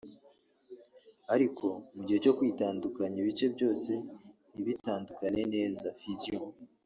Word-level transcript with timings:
ariko 1.33 1.65
mu 1.95 2.01
gihe 2.05 2.19
cyo 2.25 2.33
kwitandukanya 2.37 3.17
ibice 3.23 3.45
byose 3.55 3.91
ntibitandukane 4.53 5.41
neza 5.53 5.85
(fission) 6.01 6.43